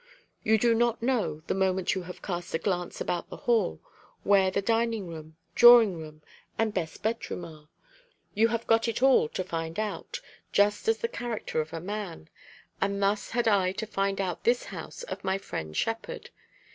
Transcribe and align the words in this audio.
You 0.41 0.57
do 0.57 0.73
not 0.73 1.03
know, 1.03 1.43
the 1.45 1.53
moment 1.53 1.93
you 1.93 2.01
have 2.09 2.23
cast 2.23 2.55
a 2.55 2.57
glance 2.57 2.99
about 2.99 3.29
the 3.29 3.37
hall, 3.37 3.79
where 4.23 4.49
the 4.49 4.59
dining 4.59 5.07
room, 5.07 5.37
drawing 5.53 5.95
room, 5.95 6.23
and 6.57 6.73
best 6.73 7.03
bedroom 7.03 7.45
are. 7.45 7.69
You 8.33 8.47
have 8.47 8.65
got 8.65 8.87
it 8.87 9.03
all 9.03 9.29
to 9.29 9.43
find 9.43 9.77
out, 9.79 10.19
just 10.51 10.87
as 10.87 10.97
the 10.97 11.07
character 11.07 11.61
of 11.61 11.71
a 11.71 11.79
man; 11.79 12.29
and 12.81 12.99
thus 12.99 13.29
had 13.29 13.47
I 13.47 13.73
to 13.73 13.85
find 13.85 14.19
out 14.19 14.43
this 14.43 14.63
house 14.63 15.03
of 15.03 15.23
my 15.23 15.37
friend 15.37 15.77
Shepherd. 15.77 16.31